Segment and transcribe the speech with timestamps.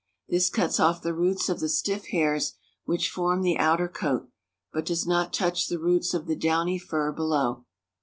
[0.27, 2.55] This cuts off the roots of the stiff hairs
[2.85, 4.31] which form the outer coat,
[4.73, 7.65] but does not touch the roots of the downy fur below.